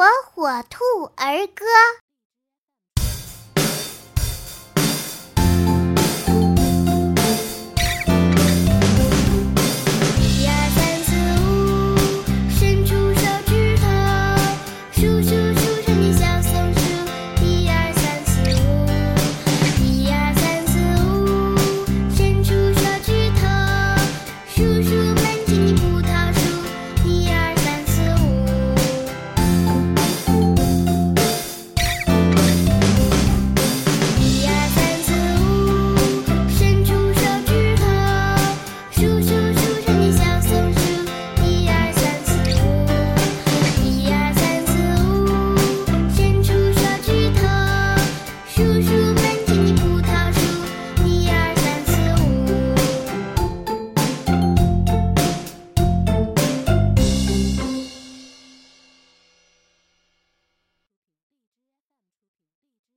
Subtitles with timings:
[0.00, 0.82] 火火兔
[1.16, 1.66] 儿歌。